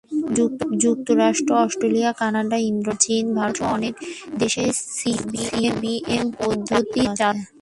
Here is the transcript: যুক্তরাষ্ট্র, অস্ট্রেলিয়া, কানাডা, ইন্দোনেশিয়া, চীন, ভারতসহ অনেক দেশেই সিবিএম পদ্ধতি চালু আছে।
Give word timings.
যুক্তরাষ্ট্র, 0.83 1.51
অস্ট্রেলিয়া, 1.55 2.11
কানাডা, 2.13 2.57
ইন্দোনেশিয়া, 2.61 3.01
চীন, 3.03 3.25
ভারতসহ 3.35 3.67
অনেক 3.77 3.93
দেশেই 4.37 4.69
সিবিএম 4.97 6.27
পদ্ধতি 6.39 7.01
চালু 7.19 7.41
আছে। 7.41 7.51